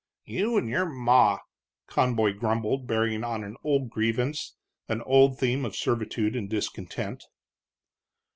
[0.25, 1.37] "You, and your ma!"
[1.85, 4.55] Conboy grumbled, bearing on an old grievance,
[4.89, 7.25] an old theme of servitude and discontent.